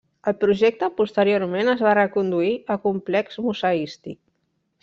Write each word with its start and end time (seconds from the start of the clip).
El 0.29 0.35
projecte 0.43 0.87
posteriorment 1.01 1.69
es 1.75 1.85
va 1.89 1.93
reconduir 1.99 2.57
a 2.77 2.79
complex 2.89 3.41
museístic. 3.49 4.21